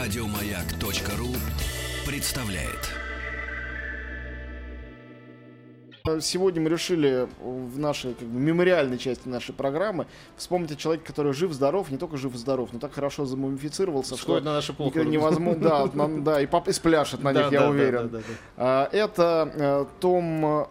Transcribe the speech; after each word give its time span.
Радиомаяк.ру 0.00 1.26
представляет. 2.10 2.88
Сегодня 6.24 6.62
мы 6.62 6.70
решили 6.70 7.28
в 7.38 7.78
нашей 7.78 8.14
как 8.14 8.26
бы, 8.26 8.40
мемориальной 8.40 8.96
части 8.96 9.28
нашей 9.28 9.54
программы 9.54 10.06
вспомнить 10.38 10.72
о 10.72 10.76
человеке, 10.76 11.04
который 11.06 11.34
жив-здоров, 11.34 11.90
не 11.90 11.98
только 11.98 12.16
жив-здоров, 12.16 12.70
но 12.72 12.78
так 12.78 12.94
хорошо 12.94 13.26
замумифицировался, 13.26 14.16
Сходит 14.16 14.44
на 14.44 14.54
наши 14.54 14.72
похороны. 14.72 15.10
невозможно, 15.10 15.60
да, 15.62 15.86
на- 15.92 16.22
да, 16.24 16.40
и, 16.40 16.46
пап- 16.46 16.68
и 16.68 16.72
спляшет 16.72 17.22
на 17.22 17.34
Да, 17.34 17.42
них, 17.42 17.52
я 17.52 17.68
уверен. 17.68 18.08
да, 18.08 18.18
да, 18.18 18.24
да. 18.26 18.34
А, 18.56 18.88
Это 18.92 19.52
э, 19.54 19.84
Том 20.00 20.66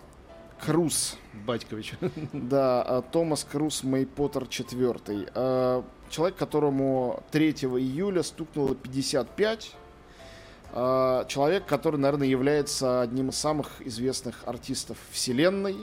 Круз. 0.65 1.17
Батькович. 1.45 1.93
Да, 2.33 2.81
а, 2.81 3.01
Томас 3.01 3.43
Круз 3.49 3.83
Мэй 3.83 4.05
Поттер 4.05 4.43
IV. 4.43 5.83
Человек, 6.09 6.35
которому 6.37 7.23
3 7.31 7.51
июля 7.51 8.23
стукнуло 8.23 8.75
55. 8.75 9.71
А, 10.73 11.25
Человек, 11.25 11.65
который, 11.65 11.97
наверное, 11.99 12.27
является 12.27 13.01
одним 13.01 13.29
из 13.29 13.35
самых 13.37 13.81
известных 13.81 14.43
артистов 14.45 14.97
вселенной. 15.11 15.75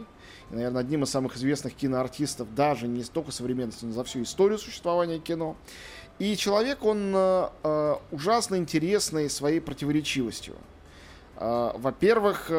И, 0.51 0.55
наверное, 0.55 0.81
одним 0.81 1.03
из 1.05 1.11
самых 1.11 1.37
известных 1.37 1.75
киноартистов 1.75 2.55
даже 2.55 2.87
не 2.87 3.03
столько 3.03 3.33
современности, 3.33 3.85
но 3.85 3.93
за 3.93 4.05
всю 4.05 4.23
историю 4.23 4.59
существования 4.59 5.19
кино. 5.19 5.57
И 6.19 6.37
человек, 6.37 6.85
он 6.85 7.15
ужасно 8.11 8.57
интересный 8.57 9.29
своей 9.29 9.61
противоречивостью. 9.61 10.55
А, 11.37 11.77
Во-первых, 11.77 12.51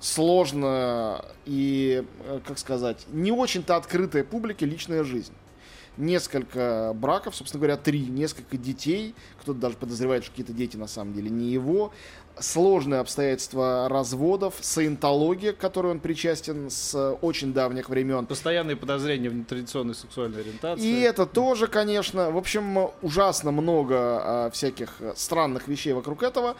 сложно 0.00 1.24
и, 1.44 2.04
э, 2.24 2.40
как 2.44 2.58
сказать, 2.58 3.06
не 3.12 3.30
очень-то 3.30 3.76
открытая 3.76 4.24
публике 4.24 4.66
личная 4.66 5.04
жизнь. 5.04 5.32
Несколько 5.96 6.92
браков, 6.94 7.36
собственно 7.36 7.60
говоря, 7.60 7.76
три, 7.76 8.06
несколько 8.06 8.56
детей. 8.56 9.14
Кто-то 9.42 9.58
даже 9.58 9.76
подозревает, 9.76 10.22
что 10.24 10.32
какие-то 10.32 10.52
дети 10.52 10.76
на 10.76 10.86
самом 10.86 11.12
деле 11.12 11.28
не 11.28 11.50
его. 11.50 11.92
Сложные 12.38 13.00
обстоятельства 13.00 13.86
разводов, 13.90 14.54
саентология, 14.62 15.52
к 15.52 15.58
которой 15.58 15.88
он 15.92 16.00
причастен 16.00 16.70
с 16.70 16.94
э, 16.94 17.10
очень 17.20 17.52
давних 17.52 17.90
времен. 17.90 18.24
Постоянные 18.24 18.76
подозрения 18.76 19.28
в 19.28 19.34
нетрадиционной 19.34 19.94
сексуальной 19.94 20.40
ориентации. 20.40 20.82
И 20.86 21.00
это 21.00 21.26
тоже, 21.26 21.66
конечно, 21.66 22.30
в 22.30 22.38
общем, 22.38 22.88
ужасно 23.02 23.50
много 23.50 23.96
а, 23.98 24.50
всяких 24.52 24.94
э, 25.00 25.12
странных 25.16 25.68
вещей 25.68 25.92
вокруг 25.92 26.22
этого. 26.22 26.56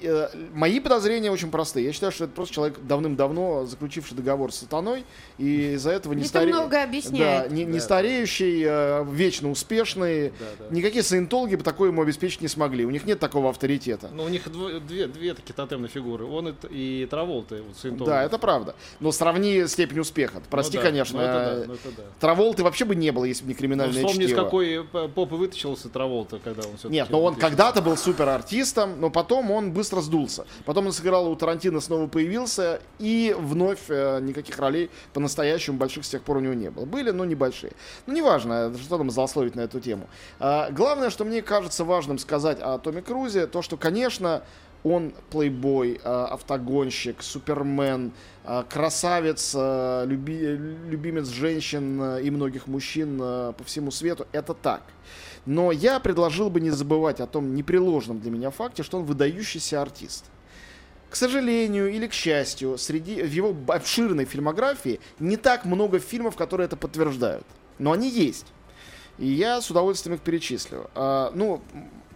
Э, 0.00 0.28
Мои 0.52 0.80
подозрения 0.80 1.30
очень 1.30 1.50
простые. 1.50 1.86
Я 1.86 1.92
считаю, 1.92 2.12
что 2.12 2.24
это 2.24 2.34
просто 2.34 2.54
человек 2.54 2.78
давным-давно 2.82 3.64
заключивший 3.64 4.16
договор 4.16 4.52
с 4.52 4.56
сатаной, 4.58 5.04
и 5.38 5.72
из-за 5.74 5.92
этого 5.92 6.12
не 6.12 6.22
Это 6.22 6.30
старе- 6.30 6.52
много 6.52 6.82
объясняет. 6.82 7.48
Да, 7.48 7.54
не, 7.54 7.64
не 7.64 7.78
Да. 7.78 7.80
стареющий, 7.84 8.64
э, 8.66 9.04
вечно 9.10 9.50
успешный. 9.50 10.30
Да, 10.30 10.34
да. 10.68 10.74
Никакие 10.74 11.02
саентологи 11.02 11.54
бы 11.54 11.62
такое 11.62 11.90
ему 11.90 12.02
обеспечить 12.02 12.40
не 12.40 12.48
смогли. 12.48 12.84
У 12.84 12.90
них 12.90 13.04
нет 13.04 13.18
такого 13.20 13.50
авторитета. 13.50 14.10
Ну, 14.12 14.24
у 14.24 14.28
них 14.28 14.46
дво- 14.48 14.80
две, 14.80 15.06
две 15.14 15.34
такие 15.34 15.54
тотемные 15.54 15.88
фигуры. 15.88 16.24
Он 16.26 16.48
и, 16.48 16.54
и 16.70 17.06
Траволта, 17.06 17.62
вот 17.66 17.76
саентолог. 17.76 18.10
Да, 18.10 18.22
это 18.22 18.38
правда. 18.38 18.74
Но 19.00 19.12
сравни 19.12 19.66
степень 19.66 20.00
успеха. 20.00 20.36
Ну 20.36 20.42
Прости, 20.50 20.76
да, 20.76 20.82
конечно. 20.82 21.18
ну 21.18 21.24
это 21.24 21.32
да, 21.32 21.62
э, 21.62 21.64
ну 21.66 21.74
это 21.74 21.88
да. 21.96 22.02
Траволты 22.20 22.62
вообще 22.62 22.84
бы 22.84 22.94
не 22.94 23.10
было, 23.10 23.24
если 23.24 23.44
бы 23.44 23.48
не 23.48 23.54
Ну, 23.54 23.58
криминальное 23.58 23.94
вспомни, 23.94 24.24
с 24.24 24.28
чтиво. 24.28 24.44
какой 24.44 24.86
э, 24.92 25.08
попы 25.08 25.36
вытащился 25.36 25.88
Траволта, 25.88 26.38
когда 26.42 26.68
он 26.68 26.76
все 26.76 26.88
Нет, 26.88 27.08
но 27.10 27.22
он 27.22 27.36
когда-то 27.36 27.80
был 27.80 27.96
супер 27.96 28.28
артистом, 28.28 29.00
но 29.00 29.10
потом 29.10 29.50
он 29.50 29.72
быстро 29.72 30.00
сдулся. 30.00 30.46
Потом 30.64 30.86
он 30.86 30.92
сыграл 30.92 31.30
у 31.30 31.36
Тарантино, 31.36 31.80
снова 31.80 32.06
появился, 32.08 32.80
и 32.98 33.34
вновь 33.38 33.80
э, 33.88 34.20
никаких 34.20 34.58
ролей 34.58 34.90
по-настоящему 35.12 35.78
больших 35.78 36.04
с 36.04 36.08
тех 36.08 36.22
пор 36.22 36.38
у 36.38 36.40
него 36.40 36.54
не 36.54 36.70
было. 36.70 36.84
Были, 36.84 37.10
но 37.10 37.24
небольшие. 37.24 37.72
Ну, 38.06 38.14
неважно, 38.14 38.72
что 38.78 38.98
там 38.98 39.10
злословить 39.10 39.54
на 39.54 39.62
эту 39.62 39.80
тему. 39.80 40.08
А, 40.40 40.70
главное, 40.70 41.10
что 41.10 41.24
мне 41.24 41.42
кажется 41.42 41.84
важным 41.84 42.18
сказать 42.18 42.58
о 42.60 42.78
Томе 42.78 43.02
Крузе, 43.02 43.46
то, 43.46 43.62
что, 43.62 43.76
конечно, 43.76 44.42
он 44.84 45.14
плейбой, 45.30 45.94
э, 45.94 45.98
автогонщик, 46.04 47.22
супермен, 47.22 48.12
э, 48.44 48.64
красавец, 48.68 49.54
э, 49.56 50.04
люби- 50.06 50.56
любимец 50.88 51.26
женщин 51.28 52.18
и 52.18 52.30
многих 52.30 52.66
мужчин 52.66 53.18
по 53.18 53.64
всему 53.64 53.90
свету. 53.90 54.26
Это 54.32 54.54
так. 54.54 54.82
Но 55.46 55.72
я 55.72 55.98
предложил 56.00 56.50
бы 56.50 56.60
не 56.60 56.70
забывать 56.70 57.20
о 57.20 57.26
том 57.26 57.54
непреложном 57.54 58.20
для 58.20 58.30
меня 58.30 58.50
факте, 58.50 58.82
что 58.82 58.98
он 58.98 59.04
выдающийся 59.04 59.82
артист. 59.82 60.26
К 61.10 61.16
сожалению 61.16 61.92
или 61.92 62.06
к 62.06 62.12
счастью, 62.12 62.76
среди 62.76 63.22
в 63.22 63.30
его 63.30 63.54
обширной 63.68 64.24
фильмографии 64.24 65.00
не 65.18 65.36
так 65.36 65.64
много 65.64 65.98
фильмов, 65.98 66.36
которые 66.36 66.66
это 66.66 66.76
подтверждают. 66.76 67.46
Но 67.78 67.92
они 67.92 68.08
есть. 68.08 68.46
И 69.18 69.26
я 69.26 69.60
с 69.60 69.70
удовольствием 69.70 70.16
их 70.16 70.22
перечислю. 70.22 70.90
А, 70.94 71.30
ну, 71.34 71.60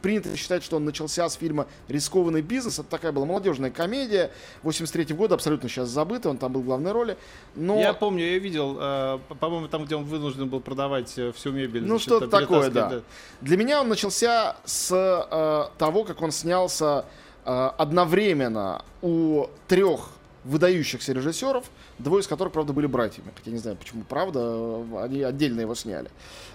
принято 0.03 0.37
считать, 0.37 0.63
что 0.65 0.77
он 0.77 0.85
начался 0.85 1.29
с 1.29 1.35
фильма 1.35 1.67
«Рискованный 1.89 2.43
бизнес». 2.43 2.79
Это 2.79 2.89
такая 2.89 3.13
была 3.13 3.27
молодежная 3.27 3.71
комедия. 3.71 4.31
83 4.63 5.15
года, 5.15 5.35
абсолютно 5.35 5.69
сейчас 5.69 5.89
забыта, 5.89 6.31
он 6.31 6.39
там 6.39 6.53
был 6.53 6.63
в 6.63 6.65
главной 6.65 6.93
роли. 6.93 7.17
Но... 7.55 7.79
Я 7.79 7.93
помню, 7.93 8.25
я 8.25 8.39
видел, 8.39 8.77
э, 8.81 9.19
по- 9.29 9.35
по-моему, 9.35 9.69
там, 9.69 9.85
где 9.85 9.97
он 9.97 10.05
вынужден 10.05 10.49
был 10.49 10.61
продавать 10.61 11.17
э, 11.19 11.33
всю 11.33 11.53
мебель. 11.53 11.85
Ну, 11.85 11.99
что-то 11.99 12.29
такое, 12.29 12.71
да. 12.71 13.03
Для 13.41 13.57
меня 13.57 13.81
он 13.81 13.89
начался 13.89 14.57
с 14.65 14.91
э, 14.93 15.79
того, 15.79 16.05
как 16.05 16.23
он 16.23 16.33
снялся 16.33 17.05
э, 17.45 17.71
одновременно 17.79 18.85
у 19.03 19.47
трех 19.67 20.11
выдающихся 20.49 21.13
режиссеров, 21.13 21.65
двое 21.99 22.23
из 22.23 22.27
которых, 22.27 22.53
правда, 22.53 22.73
были 22.73 22.87
братьями. 22.87 23.31
Хотя 23.37 23.51
не 23.51 23.59
знаю, 23.59 23.77
почему, 23.77 24.03
правда, 24.09 24.85
они 25.03 25.23
отдельно 25.23 25.61
его 25.61 25.75
сняли. 25.75 26.11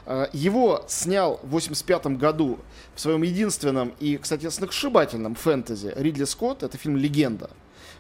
Э, 0.06 0.28
Его 0.34 0.84
снял 0.88 1.40
в 1.44 1.50
85 1.50 2.08
году 2.18 2.59
в 2.96 3.00
своем 3.00 3.24
единственном 3.24 3.94
и, 4.00 4.18
кстати, 4.18 4.50
сногсшибательном 4.50 5.36
фэнтези 5.36 5.94
Ридли 5.96 6.26
Скотт. 6.26 6.64
Это 6.64 6.78
фильм 6.78 6.98
«Легенда» 6.98 7.50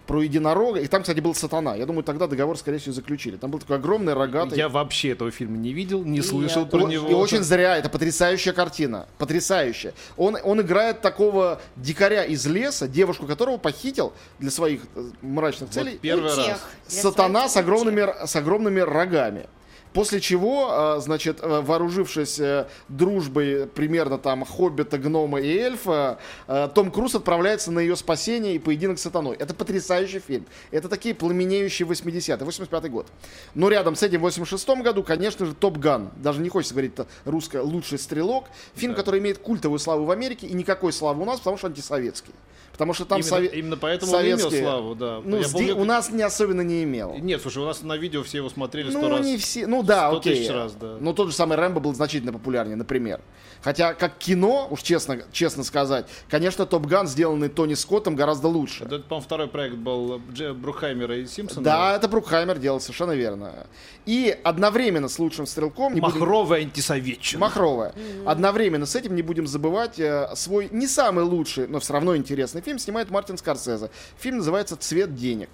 про 0.05 0.21
единорога. 0.21 0.79
И 0.79 0.87
там, 0.87 1.01
кстати, 1.01 1.19
был 1.19 1.33
сатана. 1.35 1.75
Я 1.75 1.85
думаю, 1.85 2.03
тогда 2.03 2.27
договор, 2.27 2.57
скорее 2.57 2.77
всего, 2.79 2.93
заключили. 2.93 3.37
Там 3.37 3.51
был 3.51 3.59
такой 3.59 3.77
огромный 3.77 4.13
рогатый... 4.13 4.57
Я 4.57 4.69
вообще 4.69 5.09
этого 5.11 5.31
фильма 5.31 5.57
не 5.57 5.73
видел, 5.73 6.03
не 6.03 6.19
И 6.19 6.21
слышал 6.21 6.63
я 6.63 6.67
про 6.67 6.85
О- 6.85 6.87
него. 6.89 7.07
И 7.09 7.13
очень 7.13 7.43
зря, 7.43 7.77
это 7.77 7.89
потрясающая 7.89 8.53
картина. 8.53 9.07
Потрясающая. 9.17 9.93
Он, 10.17 10.37
он 10.43 10.61
играет 10.61 11.01
такого 11.01 11.61
дикаря 11.75 12.23
из 12.23 12.45
леса, 12.45 12.87
девушку 12.87 13.25
которого 13.25 13.57
похитил 13.57 14.13
для 14.39 14.51
своих 14.51 14.81
э, 14.95 15.09
мрачных 15.21 15.69
Вот 15.69 15.73
целей. 15.73 15.97
первый 16.01 16.31
Утех. 16.31 16.47
раз. 16.47 16.61
Сатана 16.87 17.47
с 17.49 17.57
огромными, 17.57 18.25
с 18.25 18.35
огромными 18.35 18.79
рогами. 18.81 19.47
После 19.93 20.19
чего, 20.19 20.95
э, 20.97 21.01
значит, 21.01 21.39
э, 21.41 21.61
вооружившись 21.61 22.39
э, 22.39 22.67
дружбой 22.89 23.67
примерно 23.67 24.17
там 24.17 24.43
хоббита, 24.45 24.97
гнома 24.97 25.39
и 25.39 25.55
эльфа, 25.57 26.17
э, 26.47 26.69
Том 26.73 26.91
Круз 26.91 27.15
отправляется 27.15 27.71
на 27.71 27.79
ее 27.79 27.95
спасение 27.95 28.55
и 28.55 28.59
поединок 28.59 28.97
с 28.99 29.03
сатаной. 29.03 29.35
Это 29.37 29.53
потрясающий 29.53 30.19
фильм. 30.19 30.45
Это 30.71 30.89
такие 30.89 31.13
пламенеющие 31.13 31.87
80-е, 31.87 32.37
85 32.43 32.89
год. 32.91 33.07
Но 33.53 33.69
рядом 33.69 33.95
с 33.95 34.03
этим 34.03 34.19
в 34.19 34.23
86 34.23 34.67
году, 34.81 35.03
конечно 35.03 35.45
же, 35.45 35.53
Топ 35.53 35.77
Ган. 35.77 36.09
Даже 36.17 36.41
не 36.41 36.49
хочется 36.49 36.73
говорить, 36.73 36.93
это 36.93 37.07
русская 37.25 37.61
лучший 37.61 37.99
стрелок. 37.99 38.45
Фильм, 38.75 38.93
Да. 38.93 38.99
который 38.99 39.19
имеет 39.19 39.37
культовую 39.37 39.79
славу 39.79 40.05
в 40.05 40.11
Америке 40.11 40.47
и 40.47 40.53
никакой 40.53 40.91
славы 40.93 41.21
у 41.21 41.25
нас, 41.25 41.39
потому 41.39 41.57
что 41.57 41.67
антисоветский. 41.67 42.33
Потому 42.71 42.95
что 42.95 43.05
там 43.05 43.19
именно, 43.21 43.35
сове- 43.35 43.53
именно 43.53 43.77
поэтому 43.77 44.13
он 44.13 44.23
имел 44.23 44.37
советские- 44.39 44.63
славу, 44.63 44.95
да. 44.95 45.21
Ну, 45.23 45.37
Я 45.37 45.43
сде- 45.43 45.51
помню, 45.51 45.77
у 45.77 45.83
нас 45.85 46.09
не 46.09 46.23
особенно 46.23 46.61
не 46.61 46.83
имел. 46.83 47.13
Нет, 47.19 47.39
слушай, 47.39 47.59
у 47.61 47.65
нас 47.67 47.83
на 47.83 47.95
видео 47.97 48.23
все 48.23 48.37
его 48.39 48.49
смотрели 48.49 48.89
сто 48.89 48.99
Ну, 48.99 49.09
раз. 49.09 49.23
не 49.23 49.37
все. 49.37 49.67
Ну 49.67 49.82
да, 49.83 50.09
100 50.09 50.17
окей. 50.17 50.35
тысяч 50.35 50.49
раз, 50.49 50.73
да. 50.73 50.97
Но 50.99 51.13
тот 51.13 51.29
же 51.29 51.33
самый 51.35 51.57
Рэмбо 51.57 51.79
был 51.79 51.93
значительно 51.93 52.33
популярнее, 52.33 52.75
например. 52.75 53.21
Хотя, 53.61 53.93
как 53.93 54.17
кино, 54.17 54.67
уж 54.69 54.81
честно, 54.81 55.19
честно 55.31 55.63
сказать, 55.63 56.05
конечно, 56.29 56.65
Топ 56.65 56.85
Ган, 56.85 57.07
сделанный 57.07 57.47
Тони 57.49 57.75
Скоттом, 57.75 58.15
гораздо 58.15 58.47
лучше. 58.49 58.83
Это, 58.83 58.99
по-моему, 58.99 59.25
второй 59.25 59.47
проект 59.47 59.75
был 59.75 60.19
Дже- 60.31 60.53
Брухаймера 60.53 61.17
и 61.17 61.25
Симпсона. 61.25 61.63
Да, 61.63 61.95
это 61.95 62.07
Брукхаймер 62.09 62.57
делал, 62.59 62.81
совершенно 62.81 63.13
верно. 63.13 63.67
И 64.05 64.37
одновременно 64.43 65.07
с 65.07 65.17
лучшим 65.17 65.45
стрелком... 65.45 65.93
не 65.93 66.01
будем- 66.01 66.19
Махровая 66.19 66.61
антисоветчина. 66.61 67.39
Махровая. 67.39 67.93
Одновременно 68.25 68.85
с 68.85 68.95
этим 68.95 69.15
не 69.15 69.21
будем 69.21 69.47
забывать 69.47 69.97
э, 69.99 70.29
свой 70.35 70.67
не 70.71 70.87
самый 70.87 71.23
лучший, 71.23 71.67
но 71.67 71.79
все 71.79 71.93
равно 71.93 72.15
интересный 72.17 72.61
фильм 72.61 72.79
снимает 72.79 73.09
Мартин 73.11 73.37
Скорсезе. 73.37 73.89
Фильм 74.17 74.37
называется 74.37 74.75
«Цвет 74.75 75.15
денег». 75.15 75.49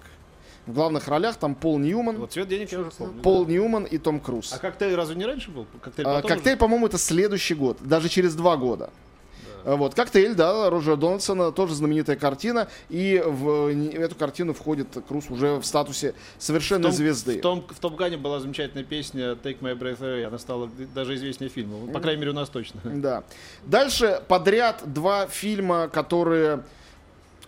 В 0.66 0.72
главных 0.74 1.08
ролях 1.08 1.36
там 1.36 1.54
Пол 1.54 1.78
Ньюман, 1.78 2.18
Вот 2.18 2.32
цвет 2.32 2.46
денег 2.48 2.70
я 2.70 2.80
уже 2.80 2.90
помню. 2.90 3.22
Пол 3.22 3.46
Ньюман 3.46 3.84
и 3.84 3.98
Том 3.98 4.20
Круз. 4.20 4.52
А 4.52 4.58
коктейль 4.58 4.94
разве 4.94 5.16
не 5.16 5.24
раньше 5.26 5.50
был? 5.50 5.66
Коктейль 5.82 6.06
А, 6.06 6.22
коктейль, 6.22 6.56
по-моему, 6.56 6.86
это 6.86 6.98
следующий 6.98 7.54
год, 7.54 7.78
даже 7.80 8.08
через 8.08 8.34
два 8.34 8.56
года. 8.56 8.90
Вот, 9.62 9.94
коктейль, 9.94 10.34
да, 10.34 10.70
Роджера 10.70 10.96
Дональдсона, 10.96 11.52
тоже 11.52 11.74
знаменитая 11.74 12.16
картина, 12.16 12.68
и 12.88 13.22
в 13.26 13.70
не- 13.74 13.88
эту 13.90 14.14
картину 14.14 14.54
входит 14.54 14.88
Круз 15.06 15.28
уже 15.28 15.56
в 15.56 15.64
статусе 15.66 16.14
совершенной 16.38 16.84
В 16.84 16.84
том- 16.84 16.92
звезды. 16.92 17.38
В, 17.38 17.42
том, 17.42 17.66
в 17.68 17.78
Топ 17.78 17.94
Гане 17.96 18.16
была 18.16 18.40
замечательная 18.40 18.84
песня 18.84 19.32
Take 19.32 19.58
My 19.60 19.78
Breath 19.78 20.00
Away. 20.00 20.24
Она 20.24 20.38
стала 20.38 20.70
даже 20.94 21.14
известнее 21.16 21.50
фильма. 21.50 21.76
Вот, 21.76 21.92
По 21.92 22.00
крайней 22.00 22.20
мере, 22.20 22.30
у 22.30 22.34
нас 22.34 22.48
точно. 22.48 22.80
Да. 22.84 23.22
Дальше 23.66 24.22
подряд 24.28 24.82
два 24.86 25.26
фильма, 25.26 25.88
которые 25.88 26.62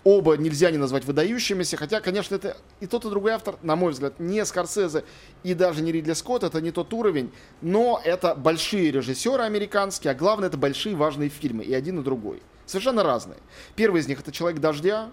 оба 0.04 0.36
нельзя 0.36 0.70
не 0.70 0.78
назвать 0.78 1.04
выдающимися, 1.04 1.76
хотя, 1.76 2.00
конечно, 2.00 2.34
это 2.34 2.56
и 2.80 2.86
тот, 2.86 3.04
и 3.04 3.08
другой 3.08 3.32
автор, 3.32 3.56
на 3.62 3.76
мой 3.76 3.92
взгляд, 3.92 4.18
не 4.18 4.44
Скорсезе 4.44 5.04
и 5.42 5.54
даже 5.54 5.82
не 5.82 5.92
Ридли 5.92 6.12
Скотт, 6.12 6.42
это 6.42 6.60
не 6.60 6.70
тот 6.70 6.92
уровень, 6.92 7.30
но 7.60 8.00
это 8.04 8.34
большие 8.34 8.90
режиссеры 8.90 9.42
американские, 9.42 10.12
а 10.12 10.14
главное, 10.14 10.48
это 10.48 10.56
большие 10.56 10.96
важные 10.96 11.28
фильмы, 11.28 11.64
и 11.64 11.72
один, 11.72 12.00
и 12.00 12.02
другой. 12.02 12.42
Совершенно 12.66 13.02
разные. 13.02 13.38
Первый 13.76 14.00
из 14.00 14.08
них 14.08 14.20
это 14.20 14.32
«Человек 14.32 14.60
дождя», 14.60 15.10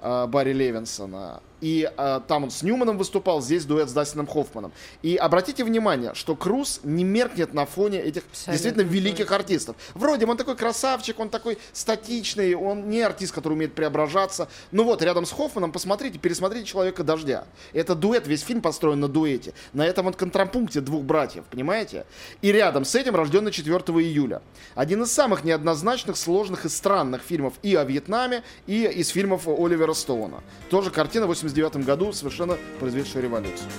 э, 0.00 0.26
Барри 0.26 0.52
Левинсона. 0.52 1.42
И 1.60 1.90
э, 1.96 2.20
там 2.26 2.44
он 2.44 2.50
с 2.50 2.62
Ньюманом 2.62 2.98
выступал, 2.98 3.40
здесь 3.40 3.64
дуэт 3.64 3.88
с 3.88 3.92
Дастином 3.92 4.26
Хоффманом. 4.26 4.72
И 5.02 5.16
обратите 5.16 5.64
внимание, 5.64 6.14
что 6.14 6.36
Круз 6.36 6.80
не 6.82 7.04
меркнет 7.04 7.54
на 7.54 7.66
фоне 7.66 8.00
этих 8.00 8.22
Абсолютно 8.24 8.52
действительно 8.52 8.82
великих 8.82 9.32
артистов. 9.32 9.76
Вроде 9.94 10.26
бы 10.26 10.32
он 10.32 10.38
такой 10.38 10.56
красавчик, 10.56 11.18
он 11.20 11.28
такой 11.28 11.58
статичный, 11.72 12.54
он 12.54 12.88
не 12.88 13.00
артист, 13.00 13.32
который 13.32 13.54
умеет 13.54 13.74
преображаться. 13.74 14.48
Ну 14.72 14.84
вот, 14.84 15.02
рядом 15.02 15.26
с 15.26 15.32
Хоффманом, 15.32 15.72
посмотрите, 15.72 16.18
пересмотрите 16.18 16.66
«Человека 16.66 17.04
дождя». 17.04 17.44
Это 17.72 17.94
дуэт, 17.94 18.26
весь 18.26 18.42
фильм 18.42 18.60
построен 18.60 19.00
на 19.00 19.08
дуэте. 19.08 19.54
На 19.72 19.86
этом 19.86 20.06
вот 20.06 20.16
контрапункте 20.16 20.80
двух 20.80 21.04
братьев, 21.04 21.44
понимаете? 21.50 22.06
И 22.42 22.52
рядом 22.52 22.84
с 22.84 22.94
этим 22.94 23.14
рожденный 23.14 23.52
4 23.52 23.74
июля. 23.74 24.42
Один 24.74 25.02
из 25.02 25.12
самых 25.12 25.44
неоднозначных, 25.44 26.16
сложных 26.16 26.64
и 26.64 26.68
странных 26.68 27.22
фильмов 27.22 27.54
и 27.62 27.74
о 27.74 27.84
Вьетнаме, 27.84 28.42
и 28.66 28.84
из 28.84 29.08
фильмов 29.08 29.46
Оливера 29.46 29.92
Стоуна. 29.92 30.42
Тоже 30.70 30.90
картина 30.90 31.26
89 31.54 31.86
году, 31.86 32.12
совершенно 32.12 32.58
произведшая 32.80 33.22
революцию. 33.22 33.70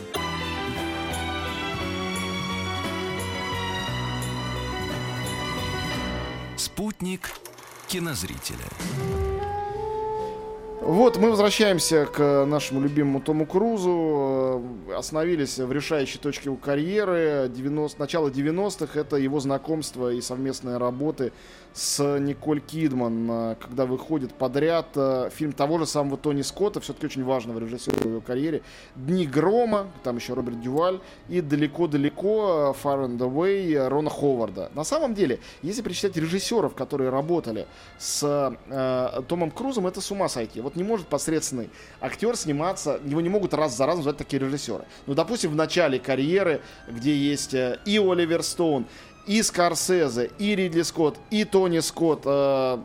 Спутник 6.55 7.31
кинозрителя. 7.87 8.65
Вот, 10.81 11.17
мы 11.17 11.31
возвращаемся 11.31 12.05
к 12.05 12.45
нашему 12.45 12.79
любимому 12.79 13.19
Тому 13.19 13.45
Крузу. 13.45 14.61
Остановились 14.95 15.57
в 15.57 15.71
решающей 15.71 16.19
точке 16.19 16.45
его 16.45 16.57
карьеры. 16.57 17.51
90, 17.53 17.99
начало 17.99 18.29
90-х 18.29 18.99
это 18.99 19.17
его 19.17 19.39
знакомство 19.39 20.11
и 20.11 20.21
совместные 20.21 20.77
работы 20.77 21.33
с 21.75 22.19
Николь 22.19 22.61
Кидман, 22.61 23.29
э, 23.29 23.55
когда 23.59 23.85
выходит 23.85 24.33
подряд 24.33 24.87
э, 24.95 25.29
фильм 25.33 25.51
того 25.51 25.77
же 25.77 25.85
самого 25.85 26.15
Тони 26.15 26.41
Скотта, 26.41 26.79
все-таки 26.79 27.05
очень 27.05 27.25
важного 27.25 27.59
режиссера 27.59 27.97
в 27.97 28.05
его 28.05 28.21
карьере, 28.21 28.61
«Дни 28.95 29.27
грома», 29.27 29.87
там 30.03 30.15
еще 30.15 30.35
Роберт 30.35 30.61
Дюваль, 30.61 31.01
и 31.27 31.41
«Далеко-далеко», 31.41 32.73
э, 32.73 32.81
«Far 32.81 33.05
and 33.05 33.17
Away» 33.17 33.89
Рона 33.89 34.09
Ховарда. 34.09 34.71
На 34.73 34.85
самом 34.85 35.13
деле, 35.15 35.41
если 35.63 35.81
перечислять 35.81 36.15
режиссеров, 36.15 36.75
которые 36.75 37.09
работали 37.09 37.67
с 37.99 38.55
э, 38.69 39.21
Томом 39.27 39.51
Крузом, 39.51 39.85
это 39.85 39.99
с 39.99 40.09
ума 40.11 40.29
сойти. 40.29 40.61
Вот 40.61 40.77
не 40.77 40.83
может 40.83 41.07
посредственный 41.07 41.69
актер 41.99 42.37
сниматься, 42.37 43.01
его 43.03 43.19
не 43.19 43.29
могут 43.29 43.53
раз 43.53 43.75
за 43.75 43.85
разом 43.85 44.03
звать 44.03 44.15
такие 44.15 44.41
режиссеры. 44.41 44.84
Ну, 45.05 45.13
допустим, 45.13 45.51
в 45.51 45.55
начале 45.55 45.99
карьеры, 45.99 46.61
где 46.87 47.15
есть 47.15 47.53
э, 47.53 47.79
и 47.85 47.97
Оливер 47.97 48.43
Стоун, 48.43 48.85
и 49.27 49.41
Скорсезе, 49.41 50.31
и 50.37 50.55
Ридли 50.55 50.83
Скотт, 50.83 51.17
и 51.29 51.45
Тони 51.45 51.79
Скотт, 51.79 52.21
э, 52.25 52.77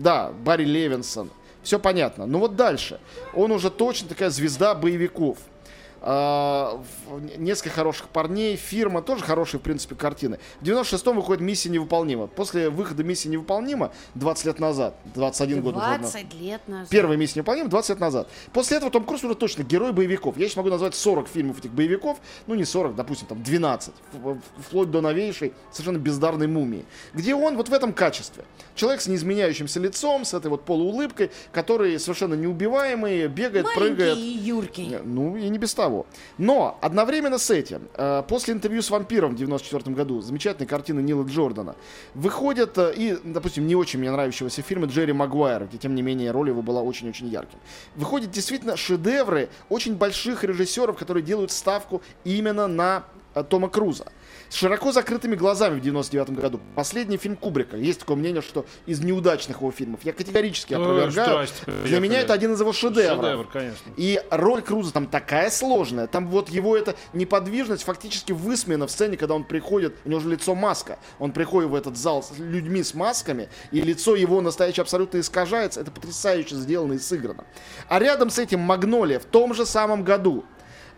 да, 0.00 0.30
Барри 0.44 0.64
Левинсон. 0.64 1.30
Все 1.62 1.78
понятно. 1.78 2.26
Но 2.26 2.38
вот 2.38 2.56
дальше. 2.56 3.00
Он 3.34 3.52
уже 3.52 3.70
точно 3.70 4.08
такая 4.08 4.30
звезда 4.30 4.74
боевиков. 4.74 5.38
А, 6.02 6.82
несколько 7.36 7.70
хороших 7.70 8.08
парней, 8.08 8.56
фирма, 8.56 9.02
тоже 9.02 9.22
хорошие, 9.22 9.60
в 9.60 9.62
принципе, 9.62 9.94
картины. 9.94 10.38
В 10.60 10.64
96-м 10.64 11.16
выходит 11.16 11.42
«Миссия 11.42 11.68
невыполнима». 11.68 12.26
После 12.26 12.70
выхода 12.70 13.04
«Миссия 13.04 13.28
невыполнима» 13.28 13.92
20 14.14 14.44
лет 14.46 14.58
назад, 14.60 14.94
21 15.14 15.62
год 15.62 15.76
назад, 15.76 16.00
20 16.00 16.34
лет 16.40 16.60
назад. 16.68 16.88
Первая 16.88 17.18
миссия 17.18 17.40
невыполнима 17.40 17.68
20 17.68 17.90
лет 17.90 18.00
назад. 18.00 18.28
После 18.52 18.78
этого 18.78 18.90
Том 18.90 19.04
Круз 19.04 19.22
уже 19.24 19.34
точно 19.34 19.62
герой 19.62 19.92
боевиков. 19.92 20.36
Я 20.38 20.46
еще 20.46 20.56
могу 20.58 20.70
назвать 20.70 20.94
40 20.94 21.28
фильмов 21.28 21.58
этих 21.58 21.70
боевиков. 21.72 22.18
Ну, 22.46 22.54
не 22.54 22.64
40, 22.64 22.94
допустим, 22.96 23.26
там 23.26 23.42
12. 23.42 23.94
в- 24.12 24.34
в- 24.34 24.40
Вплоть 24.66 24.90
до 24.90 25.00
новейшей, 25.02 25.52
совершенно 25.70 25.98
бездарной 25.98 26.46
мумии. 26.46 26.84
Где 27.12 27.34
он 27.34 27.56
вот 27.56 27.68
в 27.68 27.72
этом 27.74 27.92
качестве. 27.92 28.44
Человек 28.74 29.00
с 29.02 29.06
неизменяющимся 29.06 29.80
лицом, 29.80 30.24
с 30.24 30.32
этой 30.32 30.46
вот 30.48 30.64
полуулыбкой, 30.64 31.30
который 31.52 31.98
совершенно 31.98 32.34
неубиваемый, 32.34 33.26
бегает, 33.28 33.66
прыгает. 33.74 34.16
Маленький 34.16 34.34
и 34.34 34.38
юркий. 34.38 34.96
Ну, 35.04 35.36
и 35.36 35.48
не 35.48 35.58
без 35.58 35.74
того. 35.74 35.89
Но 36.38 36.78
одновременно 36.80 37.38
с 37.38 37.50
этим, 37.50 37.82
э, 37.94 38.22
после 38.28 38.54
интервью 38.54 38.82
с 38.82 38.90
вампиром 38.90 39.32
в 39.32 39.36
94 39.36 39.94
году, 39.94 40.20
замечательной 40.20 40.66
картины 40.66 41.00
Нила 41.00 41.24
Джордана, 41.24 41.74
выходят 42.14 42.76
э, 42.78 42.92
и, 42.96 43.18
допустим, 43.24 43.66
не 43.66 43.76
очень 43.76 44.00
мне 44.00 44.10
нравящегося 44.10 44.62
фильма 44.62 44.86
Джерри 44.86 45.12
Магуайра, 45.12 45.66
где, 45.66 45.78
тем 45.78 45.94
не 45.94 46.02
менее, 46.02 46.30
роль 46.30 46.48
его 46.48 46.62
была 46.62 46.82
очень-очень 46.82 47.28
ярким. 47.28 47.58
Выходят 47.96 48.30
действительно 48.30 48.76
шедевры 48.76 49.48
очень 49.68 49.94
больших 49.94 50.44
режиссеров, 50.44 50.96
которые 50.96 51.22
делают 51.22 51.50
ставку 51.50 52.02
именно 52.24 52.66
на 52.66 53.04
Тома 53.48 53.68
Круза. 53.68 54.06
С 54.48 54.56
широко 54.56 54.90
закрытыми 54.90 55.36
глазами 55.36 55.78
в 55.78 55.82
99 55.82 56.30
году. 56.30 56.60
Последний 56.74 57.16
фильм 57.16 57.36
Кубрика. 57.36 57.76
Есть 57.76 58.00
такое 58.00 58.16
мнение, 58.16 58.42
что 58.42 58.66
из 58.86 59.00
неудачных 59.00 59.58
его 59.58 59.70
фильмов. 59.70 60.00
Я 60.02 60.12
категорически 60.12 60.74
опровергаю. 60.74 61.46
здрасте, 61.46 61.70
Для 61.84 62.00
меня 62.00 62.20
это 62.20 62.32
один 62.32 62.54
из 62.54 62.60
его 62.60 62.72
шедевров. 62.72 63.24
Шедевр, 63.24 63.46
конечно. 63.46 63.92
И 63.96 64.20
роль 64.30 64.62
Круза 64.62 64.92
там 64.92 65.06
такая 65.06 65.50
сложная. 65.50 66.08
Там 66.08 66.26
вот 66.28 66.48
его 66.48 66.76
эта 66.76 66.96
неподвижность 67.12 67.84
фактически 67.84 68.32
высмеяна 68.32 68.88
в 68.88 68.90
сцене, 68.90 69.16
когда 69.16 69.34
он 69.34 69.44
приходит, 69.44 69.94
у 70.04 70.08
него 70.08 70.20
же 70.20 70.28
лицо 70.28 70.54
маска. 70.54 70.98
Он 71.20 71.30
приходит 71.30 71.70
в 71.70 71.74
этот 71.74 71.96
зал 71.96 72.22
с 72.24 72.36
людьми 72.38 72.82
с 72.82 72.94
масками, 72.94 73.48
и 73.70 73.80
лицо 73.80 74.16
его 74.16 74.40
настоящее 74.40 74.82
абсолютно 74.82 75.20
искажается. 75.20 75.80
Это 75.80 75.92
потрясающе 75.92 76.56
сделано 76.56 76.94
и 76.94 76.98
сыграно. 76.98 77.44
А 77.88 77.98
рядом 78.00 78.30
с 78.30 78.38
этим 78.38 78.60
Магнолия 78.60 79.20
в 79.20 79.24
том 79.24 79.54
же 79.54 79.64
самом 79.64 80.02
году. 80.02 80.44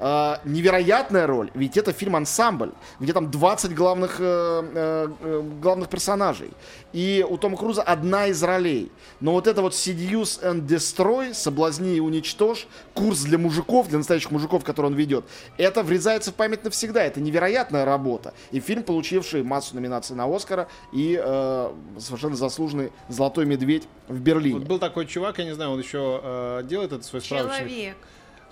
А, 0.04 0.40
невероятная 0.44 1.28
роль, 1.28 1.52
ведь 1.54 1.76
это 1.76 1.92
фильм 1.92 2.16
ансамбль, 2.16 2.72
где 2.98 3.12
там 3.12 3.30
20 3.30 3.72
главных, 3.72 4.16
э, 4.18 4.24
э, 4.24 5.08
э, 5.20 5.42
главных 5.60 5.88
персонажей. 5.90 6.50
И 6.92 7.24
у 7.28 7.36
Тома 7.36 7.56
Круза 7.56 7.82
одна 7.82 8.26
из 8.26 8.42
ролей. 8.42 8.90
Но 9.20 9.30
вот 9.30 9.46
это 9.46 9.62
вот 9.62 9.74
Seduce 9.74 10.42
and 10.42 10.66
Destroy, 10.66 11.32
соблазни 11.32 11.94
и 11.94 12.00
уничтожь, 12.00 12.66
курс 12.94 13.22
для 13.22 13.38
мужиков, 13.38 13.86
для 13.86 13.98
настоящих 13.98 14.32
мужиков, 14.32 14.64
который 14.64 14.86
он 14.86 14.94
ведет, 14.94 15.24
это 15.56 15.84
врезается 15.84 16.32
в 16.32 16.34
память 16.34 16.64
навсегда. 16.64 17.04
Это 17.04 17.20
невероятная 17.20 17.84
работа. 17.84 18.34
И 18.50 18.58
фильм, 18.58 18.82
получивший 18.82 19.44
массу 19.44 19.76
номинаций 19.76 20.16
на 20.16 20.24
Оскара 20.24 20.66
и 20.92 21.16
э, 21.22 21.72
совершенно 22.00 22.34
заслуженный 22.34 22.90
«Золотой 23.08 23.46
медведь» 23.46 23.86
в 24.08 24.18
Берлине. 24.18 24.58
Вот 24.58 24.66
был 24.66 24.78
такой 24.80 25.06
чувак, 25.06 25.38
я 25.38 25.44
не 25.44 25.54
знаю, 25.54 25.70
он 25.70 25.78
еще 25.78 26.20
э, 26.24 26.62
делает 26.64 26.90
этот 26.90 27.04
свой 27.04 27.22
справочник. 27.22 27.68
Человек. 27.68 27.96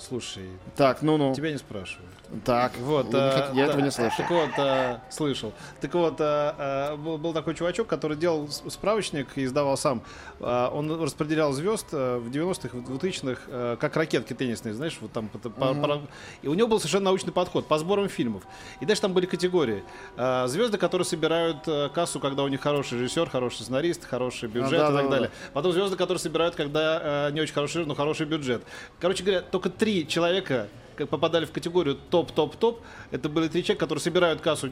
Слушай, 0.00 0.44
Так, 0.76 1.02
ну-ну. 1.02 1.34
тебя 1.34 1.50
не 1.52 1.58
спрашивают. 1.58 2.08
Так, 2.44 2.72
Вот, 2.78 3.06
хотите- 3.12 3.50
я 3.54 3.64
этого 3.64 3.80
да, 3.80 3.84
не 3.86 3.90
слышал. 3.90 4.16
Так 4.16 4.30
вот, 4.30 4.50
э, 4.56 4.98
слышал. 5.10 5.52
Так 5.80 5.92
вот, 5.94 6.14
э, 6.20 6.96
был, 6.96 7.18
был 7.18 7.32
такой 7.32 7.56
чувачок, 7.56 7.88
который 7.88 8.16
делал 8.16 8.48
справочник 8.48 9.36
и 9.36 9.44
издавал 9.44 9.76
сам. 9.76 10.02
Э, 10.38 10.68
он 10.72 11.02
распределял 11.02 11.52
звезд 11.52 11.90
в 11.90 12.30
90-х, 12.30 12.76
в 12.78 12.82
2000-х, 12.88 13.42
э, 13.48 13.76
как 13.80 13.96
ракетки 13.96 14.32
теннисные, 14.32 14.74
знаешь, 14.74 14.96
вот 15.00 15.10
там. 15.12 15.26
по- 15.28 15.38
по- 15.40 15.50
по- 15.50 16.00
и 16.42 16.46
у 16.46 16.54
него 16.54 16.68
был 16.68 16.78
совершенно 16.78 17.06
научный 17.06 17.32
подход 17.32 17.66
по 17.66 17.76
сборам 17.78 18.08
фильмов. 18.08 18.44
И 18.80 18.86
дальше 18.86 19.02
там 19.02 19.12
были 19.12 19.26
категории. 19.26 19.82
Э, 20.16 20.46
звезды, 20.46 20.78
которые 20.78 21.04
собирают 21.06 21.64
кассу, 21.92 22.20
когда 22.20 22.44
у 22.44 22.48
них 22.48 22.60
хороший 22.60 23.00
режиссер, 23.00 23.28
хороший 23.28 23.62
сценарист, 23.62 24.04
хороший 24.04 24.48
бюджет 24.48 24.78
да, 24.78 24.88
и 24.88 24.92
да, 24.92 24.96
так 24.98 25.04
да. 25.04 25.10
далее. 25.10 25.30
Потом 25.52 25.72
звезды, 25.72 25.96
которые 25.96 26.20
собирают, 26.20 26.54
когда 26.54 27.26
э, 27.28 27.32
не 27.32 27.40
очень 27.40 27.54
хороший, 27.54 27.84
но 27.86 27.96
хороший 27.96 28.26
бюджет. 28.26 28.62
Короче 29.00 29.24
говоря, 29.24 29.40
только 29.40 29.68
три 29.68 29.89
человека 30.08 30.68
как 30.96 31.08
попадали 31.08 31.44
в 31.44 31.52
категорию 31.52 31.96
топ-топ-топ. 32.10 32.80
Это 33.10 33.28
были 33.28 33.48
три 33.48 33.62
человека, 33.64 33.80
которые 33.84 34.02
собирают 34.02 34.40
кассу 34.40 34.68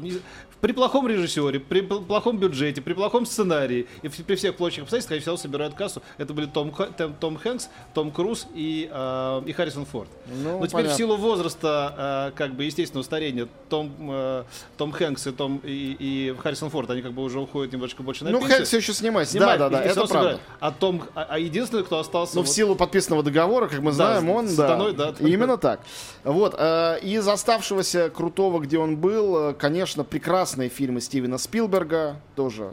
при 0.61 0.73
плохом 0.73 1.07
режиссере, 1.09 1.61
при 1.61 1.81
пл- 1.83 2.05
плохом 2.05 2.39
бюджете, 2.39 2.81
при 2.83 2.93
плохом 2.95 3.27
сценарии 3.27 3.87
и 4.03 4.09
в- 4.09 4.17
при 4.25 4.35
всех 4.37 4.57
прочих 4.57 4.83
обстоятельствах, 4.85 5.13
они 5.13 5.21
все 5.21 5.31
равно 5.31 5.43
собирают 5.43 5.75
кассу. 5.75 6.03
Это 6.19 6.35
были 6.35 6.47
Том, 6.47 6.73
Том, 6.97 7.15
Том 7.15 7.37
Хэнкс, 7.37 7.69
Том 7.95 8.11
Круз 8.11 8.47
и, 8.55 8.89
э, 8.93 9.43
и 9.47 9.53
Харрисон 9.53 9.85
Форд. 9.87 10.09
Ну, 10.27 10.59
Но 10.61 10.67
теперь 10.67 10.71
понятно. 10.71 10.95
в 10.95 10.97
силу 10.97 11.17
возраста, 11.17 12.31
э, 12.35 12.37
как 12.37 12.55
бы 12.55 12.65
естественного 12.65 13.05
старения, 13.05 13.49
Том, 13.69 13.93
э, 14.11 14.45
Том 14.77 14.93
Хэнкс 14.93 15.27
и, 15.27 15.33
Том, 15.33 15.61
и, 15.65 15.97
и 15.99 16.35
Харрисон 16.39 16.71
Форд, 16.71 16.91
они 16.91 17.03
как 17.03 17.13
бы 17.13 17.23
уже 17.23 17.41
уходят 17.41 17.73
немножко 17.73 18.03
больше 18.03 18.25
на 18.25 18.31
Ну, 18.31 18.39
пенсию. 18.41 18.57
Хэнк 18.57 18.67
все 18.69 18.77
еще 18.79 18.93
снимается. 18.93 19.35
Да, 19.35 19.39
Снимает, 19.39 19.59
да, 19.61 19.69
да, 19.69 19.81
всё 19.83 19.91
это 19.91 19.95
правда. 20.01 20.15
собирает. 20.19 20.41
А 20.61 20.71
Том, 20.73 21.03
а, 21.15 21.27
а 21.31 21.39
единственный, 21.39 21.85
кто 21.85 21.99
остался... 21.99 22.37
Ну, 22.37 22.43
в 22.43 22.47
вот- 22.47 22.53
силу 22.55 22.75
подписанного 22.77 23.23
договора, 23.23 23.69
как 23.69 23.81
мы 23.81 23.93
знаем, 23.93 24.27
с- 24.27 24.31
он, 24.31 24.49
с 24.49 24.57
да, 24.57 24.69
Сатаной, 24.69 24.93
да. 24.93 25.15
именно 25.21 25.57
так. 25.57 25.81
Вот, 26.25 26.55
э, 26.59 26.99
из 27.03 27.27
оставшегося 27.27 28.11
крутого, 28.11 28.61
где 28.61 28.79
он 28.79 28.97
был, 28.97 29.51
э, 29.51 29.55
конечно, 29.55 30.05
прекрасные 30.05 30.69
фильмы 30.69 31.01
Стивена 31.01 31.39
Спилберга, 31.39 32.21
тоже 32.35 32.73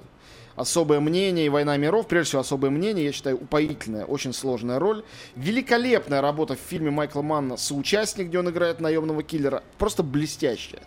особое 0.55 0.99
мнение 0.99 1.45
и 1.45 1.49
«Война 1.49 1.77
миров», 1.77 2.07
прежде 2.07 2.29
всего, 2.29 2.41
особое 2.41 2.71
мнение, 2.71 3.05
я 3.05 3.11
считаю, 3.11 3.37
упоительная, 3.37 4.05
очень 4.05 4.33
сложная 4.33 4.79
роль. 4.79 5.03
Великолепная 5.35 6.21
работа 6.21 6.55
в 6.55 6.59
фильме 6.59 6.91
Майкла 6.91 7.21
Манна 7.21 7.57
«Соучастник», 7.57 8.27
где 8.27 8.39
он 8.39 8.49
играет 8.49 8.79
наемного 8.79 9.21
киллера, 9.21 9.63
просто 9.77 10.01
блестящая. 10.01 10.81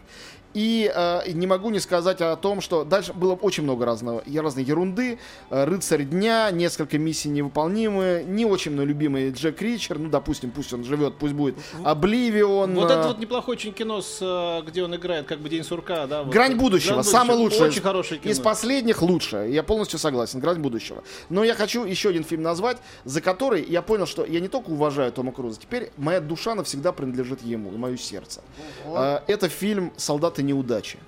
И 0.58 0.90
э, 0.92 1.30
не 1.34 1.46
могу 1.46 1.70
не 1.70 1.78
сказать 1.78 2.20
о 2.20 2.34
том, 2.34 2.60
что 2.60 2.82
дальше 2.82 3.12
было 3.12 3.34
очень 3.34 3.62
много 3.62 3.86
разного, 3.86 4.24
разной 4.26 4.64
ерунды. 4.64 5.20
Э, 5.50 5.62
Рыцарь 5.62 6.02
дня, 6.02 6.50
несколько 6.50 6.98
миссий 6.98 7.28
невыполнимые, 7.28 8.24
не 8.24 8.44
очень 8.44 8.72
мной 8.72 8.86
любимый 8.86 9.30
Джек 9.30 9.62
Ричер, 9.62 10.00
ну, 10.00 10.08
допустим, 10.08 10.50
пусть 10.50 10.72
он 10.72 10.82
живет, 10.82 11.14
пусть 11.14 11.34
будет. 11.34 11.54
Обливион. 11.84 12.74
Вот 12.74 12.90
э, 12.90 12.94
это 12.94 13.06
вот 13.06 13.20
неплохое 13.20 13.56
очень 13.56 13.72
кино, 13.72 14.02
с, 14.02 14.18
э, 14.20 14.66
где 14.66 14.82
он 14.82 14.96
играет 14.96 15.26
как 15.26 15.38
бы 15.38 15.48
День 15.48 15.62
сурка, 15.62 16.08
да? 16.08 16.24
вот. 16.24 16.32
Грань 16.32 16.56
будущего, 16.56 16.94
«Грань 16.94 17.04
самое 17.04 17.38
будущего». 17.38 17.62
лучшее. 17.62 17.70
Очень 17.70 17.82
хорошее 17.82 18.20
кино. 18.20 18.32
Из 18.32 18.40
последних 18.40 19.00
лучшее. 19.00 19.54
Я 19.54 19.62
полностью 19.62 20.00
согласен. 20.00 20.40
Грань 20.40 20.58
будущего. 20.58 21.04
Но 21.28 21.44
я 21.44 21.54
хочу 21.54 21.84
еще 21.84 22.08
один 22.08 22.24
фильм 22.24 22.42
назвать, 22.42 22.78
за 23.04 23.20
который 23.20 23.64
я 23.64 23.80
понял, 23.80 24.06
что 24.06 24.24
я 24.24 24.40
не 24.40 24.48
только 24.48 24.70
уважаю 24.70 25.12
Тома 25.12 25.30
Круза, 25.30 25.60
теперь 25.60 25.92
моя 25.96 26.20
душа 26.20 26.56
навсегда 26.56 26.90
принадлежит 26.90 27.42
ему 27.42 27.72
и 27.72 27.76
мое 27.76 27.96
сердце. 27.96 28.40
А, 28.86 29.22
Это 29.28 29.48
фильм 29.48 29.92
«Солдаты 29.96 30.47
неудачи». 30.48 30.98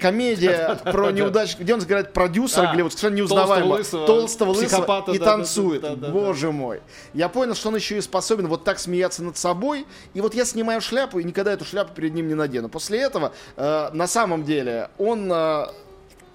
Комедия 0.00 0.80
про 0.84 1.12
неудачу, 1.12 1.56
где 1.60 1.74
он 1.74 1.80
играет 1.80 2.12
продюсера, 2.12 2.70
А, 2.70 2.82
вот 2.82 2.92
совершенно 2.92 3.16
толстого 3.16 3.36
неузнаваемого 3.38 3.76
лысого, 3.76 4.06
толстого 4.06 4.50
лысого 4.50 5.12
и 5.12 5.18
да, 5.18 5.24
танцует. 5.24 5.82
да, 5.82 5.90
да, 5.90 6.08
да. 6.08 6.08
Боже 6.12 6.50
мой. 6.50 6.80
Я 7.12 7.28
понял, 7.28 7.54
что 7.54 7.68
он 7.68 7.76
еще 7.76 7.96
и 7.98 8.00
способен 8.00 8.48
вот 8.48 8.64
так 8.64 8.78
смеяться 8.80 9.22
над 9.22 9.36
собой. 9.36 9.86
И 10.12 10.20
вот 10.20 10.34
я 10.34 10.44
снимаю 10.44 10.80
шляпу 10.80 11.20
и 11.20 11.24
никогда 11.24 11.52
эту 11.52 11.64
шляпу 11.64 11.94
перед 11.94 12.14
ним 12.14 12.26
не 12.26 12.34
надену. 12.34 12.68
После 12.68 12.98
этого, 12.98 13.32
э, 13.56 13.90
на 13.92 14.06
самом 14.08 14.44
деле, 14.44 14.90
он... 14.98 15.30
э, 15.32 15.66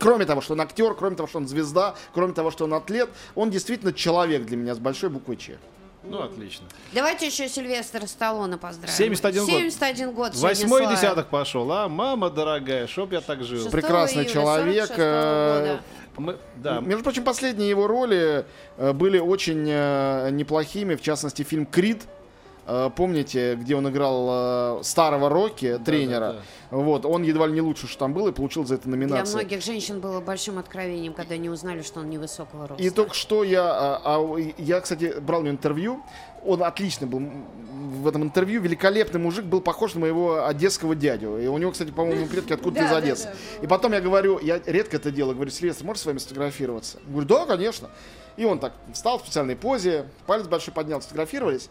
Кроме 0.01 0.23
того, 0.23 0.39
что 0.39 0.53
он 0.53 0.61
актер, 0.61 0.93
кроме 0.95 1.17
того, 1.17 1.27
что 1.27 1.39
он 1.39 1.47
звезда, 1.49 1.93
кроме 2.13 2.31
того, 2.31 2.51
что 2.51 2.63
он 2.63 2.73
атлет, 2.73 3.09
он 3.35 3.49
действительно 3.51 3.91
человек 3.91 4.45
для 4.45 4.55
меня 4.55 4.73
с 4.73 4.79
большой 4.79 5.09
буквы 5.09 5.35
Ч. 5.35 5.57
Ну, 6.03 6.21
отлично. 6.23 6.65
Давайте 6.93 7.27
еще 7.27 7.49
Сильвестра 7.49 8.05
Сталлоне 8.07 8.57
поздравим. 8.57 8.95
71 8.95 9.45
год. 9.45 9.49
71 9.49 10.11
год. 10.13 10.35
Восьмой 10.35 10.87
десяток 10.87 11.27
пошел, 11.27 11.69
а? 11.71 11.87
Мама 11.89 12.29
дорогая, 12.29 12.87
чтоб 12.87 13.11
я 13.11 13.21
так 13.21 13.43
жил. 13.43 13.69
Прекрасный 13.69 14.23
июля 14.23 14.33
человек, 14.33 14.89
46-го 14.91 15.01
э, 15.01 15.59
года. 15.61 15.81
Мы- 16.17 16.37
да, 16.57 16.79
Между 16.79 17.03
прочим, 17.03 17.23
последние 17.23 17.69
его 17.69 17.87
роли 17.87 18.45
э, 18.77 18.93
были 18.93 19.19
очень 19.19 19.65
э, 19.69 20.29
неплохими, 20.31 20.95
в 20.95 21.01
частности, 21.01 21.43
фильм 21.43 21.65
«Крид». 21.65 22.03
Э, 22.65 22.89
Помните, 22.95 23.55
где 23.55 23.75
он 23.75 23.89
играл 23.89 24.79
э, 24.79 24.83
старого 24.83 25.29
Рокки, 25.29 25.79
тренера? 25.83 26.33
да. 26.33 26.77
Вот, 26.77 27.03
он 27.05 27.23
едва 27.23 27.47
ли 27.47 27.53
не 27.53 27.61
лучше, 27.61 27.87
что 27.87 27.99
там 27.99 28.13
был, 28.13 28.27
и 28.27 28.31
получил 28.31 28.63
за 28.65 28.75
это 28.75 28.83
Для 28.83 28.91
номинацию. 28.91 29.35
многих 29.37 29.63
женщин 29.63 29.99
было 29.99 30.21
большим 30.21 30.59
откровением, 30.59 31.13
когда 31.13 31.33
они 31.33 31.49
узнали, 31.49 31.81
что 31.81 32.01
он 32.01 32.09
невысокого 32.09 32.67
роста. 32.67 32.83
И 32.83 32.89
только 32.91 33.15
что 33.15 33.43
я, 33.43 33.63
а, 33.63 34.01
а, 34.03 34.37
я, 34.57 34.79
кстати, 34.81 35.15
брал 35.19 35.39
у 35.41 35.43
него 35.43 35.53
интервью. 35.55 36.03
Он 36.45 36.61
отлично 36.63 37.07
был 37.07 37.21
в 38.01 38.07
этом 38.07 38.23
интервью. 38.23 38.61
Великолепный 38.61 39.19
мужик, 39.19 39.45
был 39.45 39.61
похож 39.61 39.95
на 39.95 40.01
моего 40.01 40.45
одесского 40.45 40.95
дядю. 40.95 41.39
И 41.39 41.47
у 41.47 41.57
него, 41.57 41.71
кстати, 41.71 41.89
по-моему, 41.89 42.27
предки 42.27 42.53
откуда-то 42.53 42.85
из 42.85 42.89
Да, 42.89 42.95
да, 42.99 43.03
Одессы. 43.03 43.25
да. 43.25 43.63
И 43.63 43.67
потом 43.67 43.93
я 43.93 43.99
говорю, 44.01 44.39
я 44.39 44.61
редко 44.65 44.97
это 44.97 45.11
делаю, 45.11 45.33
говорю, 45.35 45.49
Сильвестр, 45.51 45.83
можешь 45.85 46.03
с 46.03 46.05
вами 46.05 46.19
сфотографироваться? 46.19 46.99
Говорю, 47.07 47.27
да, 47.27 47.45
конечно. 47.45 47.89
И 48.37 48.45
он 48.45 48.59
так 48.59 48.73
встал 48.93 49.17
в 49.17 49.23
специальной 49.23 49.55
позе, 49.55 50.05
палец 50.27 50.47
большой 50.47 50.73
поднял, 50.73 51.01
сфотографировались. 51.01 51.69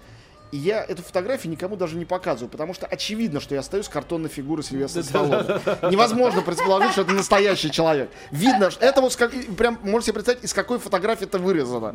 И 0.51 0.57
я 0.57 0.83
эту 0.83 1.03
фотографию 1.03 1.51
никому 1.53 1.77
даже 1.77 1.97
не 1.97 2.05
показываю, 2.07 2.49
потому 2.51 2.73
что 2.73 2.87
очевидно, 2.87 3.39
что 3.41 3.55
я 3.55 3.61
остаюсь 3.61 3.89
картонной 3.89 4.29
фигурой 4.31 4.65
Сильвестра 4.65 5.03
Сталлоне. 5.05 5.61
Невозможно 5.91 6.41
предположить, 6.43 6.93
что 6.93 7.03
это 7.03 7.13
настоящий 7.13 7.71
человек. 7.71 8.11
Видно, 8.31 8.71
что 8.71 8.85
это 8.85 9.01
вот 9.03 9.13
с 9.13 9.17
как- 9.17 9.33
прям 9.57 9.79
можете 9.83 10.07
себе 10.07 10.15
представить, 10.15 10.45
из 10.45 10.55
какой 10.55 10.79
фотографии 10.79 11.25
это 11.25 11.39
вырезано. 11.39 11.93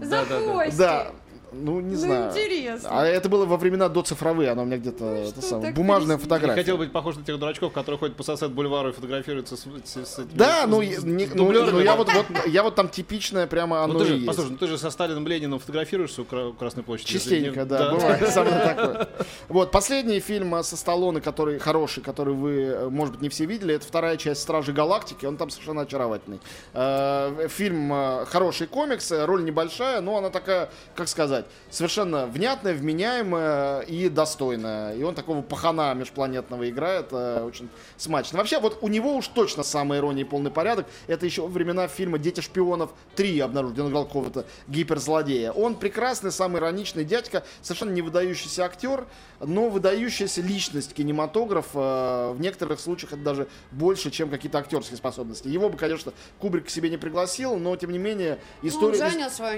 За. 0.72 0.78
Да. 0.78 1.08
Ну, 1.54 1.80
не 1.80 1.92
Ну, 1.94 1.98
знаю. 2.00 2.32
интересно. 2.32 2.90
А 2.92 3.06
это 3.06 3.30
было 3.30 3.46
во 3.46 3.58
времена 3.58 3.90
до 3.90 4.02
цифровые, 4.02 4.50
она 4.50 4.64
у 4.64 4.66
меня 4.66 4.78
где-то 4.78 5.04
Ну, 5.04 5.16
это 5.30 5.42
самое, 5.42 5.74
бумажная 5.74 6.18
фотография. 6.18 6.62
хотел 6.62 6.78
быть 6.78 6.92
похож 6.92 7.16
на 7.16 7.24
тех 7.24 7.38
дурачков, 7.40 7.72
которые 7.74 8.00
ходят 8.00 8.16
по 8.16 8.24
сосед 8.24 8.52
бульвару 8.52 8.90
и 8.90 8.92
фотографируются 8.92 9.56
с, 9.56 9.62
с- 9.62 10.06
с 10.06 10.20
этими- 10.20 10.38
Да, 10.38 10.64
с- 10.64 10.68
ну, 10.68 10.82
с 10.82 10.86
я- 10.86 10.98
не- 11.02 11.26
ну, 11.28 11.36
дублерами. 11.36 11.72
ну, 11.72 11.80
я 11.80 11.96
вот, 11.96 12.10
вот 12.14 12.26
я 12.48 12.64
вот 12.64 12.76
там 12.76 12.90
типичная 12.90 13.48
прямо 13.48 13.78
Ну, 13.78 13.84
оно 13.84 14.00
ты 14.00 14.06
и 14.06 14.08
же, 14.08 14.14
есть. 14.16 14.26
послушай, 14.28 14.52
ну 14.52 14.58
ты 14.58 14.68
же 14.68 14.78
со 14.78 14.90
Сталином 14.90 15.28
Лениным 15.28 15.60
фотографируешься 15.60 16.22
у, 16.22 16.26
Кра- 16.26 16.48
у 16.48 16.54
Красной 16.54 16.84
площади. 16.84 17.12
Частенько, 17.14 17.60
Не- 17.62 17.66
да, 17.66 17.92
бывает 17.92 18.28
со 18.34 18.44
мной 18.44 18.60
такое. 18.60 19.08
Вот, 19.50 19.72
последний 19.72 20.20
фильм 20.20 20.56
э, 20.56 20.64
со 20.64 20.76
Сталлоне, 20.78 21.22
который 21.22 21.60
хороший, 21.60 22.02
который 22.04 22.34
вы, 22.34 22.52
э, 22.64 22.90
может 22.90 23.14
быть, 23.14 23.22
не 23.22 23.30
все 23.30 23.46
видели, 23.46 23.76
это 23.76 23.86
вторая 23.86 24.18
часть 24.18 24.42
«Стражи 24.42 24.74
Галактики», 24.74 25.26
он 25.26 25.38
там 25.38 25.50
совершенно 25.50 25.82
очаровательный. 25.82 26.40
Э, 26.74 27.48
Фильм 27.50 27.92
хороший 28.26 28.68
комикс, 28.68 29.12
роль 29.12 29.44
небольшая, 29.44 30.02
но 30.02 30.18
она 30.18 30.30
такая, 30.30 30.70
как 30.96 31.08
сказать, 31.08 31.43
совершенно 31.70 32.28
внятная, 32.28 32.74
вменяемая 32.74 33.82
и 33.82 34.10
достойная. 34.10 34.96
И 34.96 35.04
он 35.04 35.16
такого 35.16 35.42
пахана 35.42 35.94
межпланетного 35.94 36.70
играет, 36.70 37.08
э, 37.12 37.44
очень 37.44 37.70
смачно. 37.98 38.38
Вообще, 38.38 38.60
вот 38.60 38.80
у 38.82 38.88
него 38.88 39.16
уж 39.16 39.28
точно 39.28 39.64
самая 39.64 40.00
ирония 40.00 40.24
и 40.24 40.28
полный 40.28 40.52
порядок. 40.52 40.88
Это 41.08 41.26
еще 41.26 41.48
времена 41.48 41.88
фильма 41.88 42.18
«Дети 42.18 42.42
шпионов 42.42 42.92
3» 43.16 43.26
я 43.28 43.46
обнаружил, 43.46 43.74
где 43.74 43.82
он 43.84 43.90
играл 43.90 44.06
какого-то 44.06 44.46
гиперзлодея. 44.68 45.52
Он 45.52 45.76
прекрасный, 45.76 46.32
самый 46.32 46.60
ироничный 46.60 47.06
дядька, 47.06 47.44
совершенно 47.62 47.92
не 47.92 48.02
выдающийся 48.02 48.66
актер, 48.66 49.06
но 49.40 49.70
выдающаяся 49.70 50.42
личность 50.42 50.94
кинематографа. 50.94 52.32
В 52.34 52.40
некоторых 52.40 52.80
случаях 52.80 53.14
это 53.14 53.22
даже 53.22 53.48
больше, 53.72 54.12
чем 54.12 54.30
какие-то 54.30 54.58
актерские 54.60 54.98
способности. 54.98 55.48
Его 55.48 55.70
бы, 55.70 55.78
конечно, 55.78 56.14
Кубрик 56.40 56.68
к 56.68 56.70
себе 56.70 56.90
не 56.90 56.98
пригласил, 56.98 57.58
но, 57.58 57.76
тем 57.76 57.92
не 57.92 57.98
менее, 57.98 58.40
Ну, 58.62 58.70
история, 58.70 58.98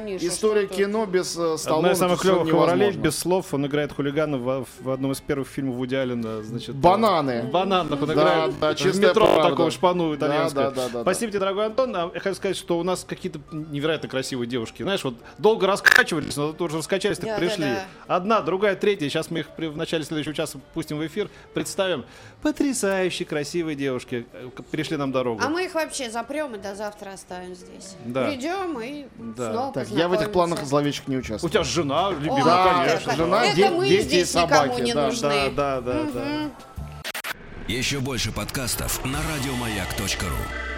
нишу. 0.01 0.27
история 0.27 0.67
кино 0.67 1.05
без 1.05 1.35
э, 1.37 1.57
Одна 1.77 1.91
из 1.91 1.97
самых 1.97 2.21
клевых 2.21 2.47
его 2.47 2.65
ролей, 2.65 2.91
без 2.91 3.17
слов, 3.17 3.53
он 3.53 3.65
играет 3.65 3.91
хулигана 3.93 4.37
в, 4.37 4.65
в 4.79 4.89
одном 4.89 5.11
из 5.11 5.21
первых 5.21 5.47
фильмов 5.47 5.75
Вуди 5.75 5.95
Аллена, 5.95 6.41
значит... 6.43 6.75
Бананы. 6.75 7.43
В 7.43 7.51
бананах 7.51 8.01
он 8.01 8.07
Да, 8.07 8.13
играет. 8.13 8.59
да, 8.59 8.73
в 8.75 8.99
метро 8.99 9.25
правда. 9.25 9.49
такого 9.49 9.71
шпану 9.71 10.15
итальянского. 10.15 10.63
Да, 10.65 10.71
да, 10.71 10.81
да, 10.87 10.89
да, 10.93 11.01
Спасибо 11.01 11.31
тебе, 11.31 11.39
дорогой 11.39 11.65
Антон. 11.67 11.95
А 11.95 12.11
я 12.13 12.19
хочу 12.19 12.35
сказать, 12.35 12.57
что 12.57 12.77
у 12.79 12.83
нас 12.83 13.03
какие-то 13.03 13.39
невероятно 13.51 14.07
красивые 14.09 14.47
девушки. 14.47 14.83
Знаешь, 14.83 15.03
вот 15.03 15.15
долго 15.37 15.67
раскачивались, 15.67 16.35
но 16.37 16.51
тут 16.51 16.61
уже 16.69 16.77
раскачались, 16.77 17.17
так 17.17 17.27
Да, 17.29 17.33
да, 17.33 17.39
пришли. 17.39 17.65
да. 17.65 17.85
Одна, 18.07 18.41
другая, 18.41 18.75
третья. 18.75 19.07
Сейчас 19.09 19.29
мы 19.31 19.39
их 19.39 19.49
при- 19.49 19.67
в 19.67 19.77
начале 19.77 20.03
следующего 20.03 20.33
часа 20.33 20.59
пустим 20.73 20.97
в 20.97 21.05
эфир, 21.05 21.29
представим. 21.53 22.05
Потрясающие, 22.41 23.25
красивые 23.25 23.75
девушки. 23.75 24.25
э, 24.33 24.49
Перешли 24.71 24.97
нам 24.97 25.11
дорогу. 25.11 25.41
А 25.43 25.49
мы 25.49 25.65
их 25.65 25.73
вообще 25.73 26.09
запрем 26.11 26.53
и 26.55 26.57
до 26.57 26.75
завтра 26.75 27.11
оставим 27.13 27.55
здесь. 27.55 27.95
Да. 28.05 28.27
Придем 28.27 28.79
и 28.79 29.05
Да. 29.35 29.51
снова 29.51 29.73
Так, 29.73 29.87
я 29.89 30.07
в 30.07 30.13
этих 30.13 30.31
планах 30.31 30.63
зловещих 30.63 31.07
не 31.07 31.15
У 31.17 31.19
участвую. 31.19 31.49
Тебя 31.65 31.83
жена, 31.83 32.09
любимая, 32.11 32.43
Да, 32.43 32.83
конечно. 32.85 33.15
жена, 33.15 33.45
Это 33.45 33.55
де- 33.55 33.69
мы 33.69 33.87
дети 33.87 33.99
и 34.01 34.03
здесь 34.03 34.33
никому 34.35 34.49
собаки, 34.53 34.81
не 34.81 34.93
да, 34.93 35.05
нужны. 35.07 35.29
Да, 35.29 35.81
да, 35.81 35.81
да, 35.81 36.03
да. 36.13 37.31
Еще 37.67 37.99
больше 37.99 38.31
подкастов 38.31 39.03
на 39.05 39.19
радиомаяк.ру. 39.33 40.74